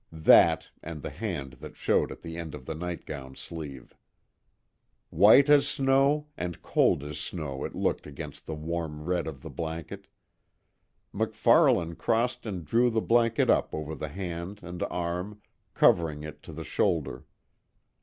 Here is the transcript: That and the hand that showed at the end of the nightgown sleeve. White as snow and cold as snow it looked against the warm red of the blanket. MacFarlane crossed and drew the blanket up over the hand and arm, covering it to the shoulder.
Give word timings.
That 0.11 0.71
and 0.81 1.03
the 1.03 1.11
hand 1.11 1.53
that 1.61 1.77
showed 1.77 2.11
at 2.11 2.23
the 2.23 2.35
end 2.35 2.55
of 2.55 2.65
the 2.65 2.73
nightgown 2.73 3.35
sleeve. 3.35 3.93
White 5.11 5.47
as 5.47 5.67
snow 5.67 6.25
and 6.35 6.63
cold 6.63 7.03
as 7.03 7.19
snow 7.19 7.63
it 7.65 7.75
looked 7.75 8.07
against 8.07 8.47
the 8.47 8.55
warm 8.55 9.03
red 9.03 9.27
of 9.27 9.43
the 9.43 9.51
blanket. 9.51 10.07
MacFarlane 11.13 11.93
crossed 11.97 12.47
and 12.47 12.65
drew 12.65 12.89
the 12.89 12.99
blanket 12.99 13.51
up 13.51 13.75
over 13.75 13.93
the 13.93 14.09
hand 14.09 14.61
and 14.63 14.81
arm, 14.89 15.39
covering 15.75 16.23
it 16.23 16.41
to 16.41 16.51
the 16.51 16.63
shoulder. 16.63 17.27